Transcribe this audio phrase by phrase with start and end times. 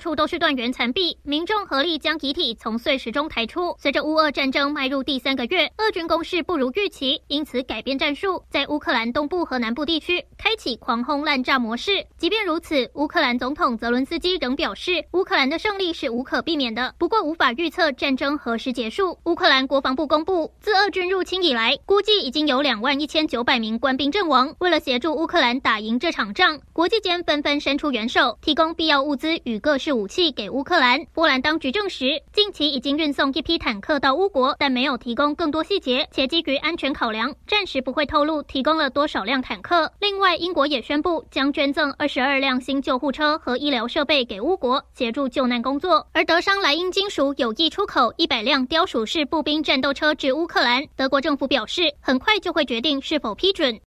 [0.00, 3.76] 处都是断垣残壁，民众合力将遗体从碎石中抬出。
[3.78, 12.04] 随着乌俄战争迈入第三个月，俄军攻势不如预期，因此改变战术，在乌克兰东部和南部地区开启狂轰滥炸模式。
[12.16, 19.18] 即便如此，乌克兰总统泽伦斯基仍表示，乌克兰的胜利是无可避免的，不过无法预测战争何时结束。
[19.24, 24.54] 乌克兰国防部公布，自俄军入侵以来，估计已经有两万一千九百名官兵阵亡。
[24.58, 31.04] 为了协助乌克兰打赢这场仗，国际间纷纷伸出援手，提供必要物资与各式武器给乌克兰。
[31.12, 39.92] 波兰当局证实，近期已经运送一批坦克到乌国，但没有提供更多细节，且基于安全考量，暂时不会透露提供了多少辆坦克。
[40.00, 46.06] 另外，英国也宣布将捐赠二十二辆新救护车和医疗设备给乌国，协助救难工作。
[46.12, 53.78] 而德商莱茵金属有意出口一百辆雕鼠式步兵战斗车至乌克兰，德国政府表示，很快就会决定是否批准。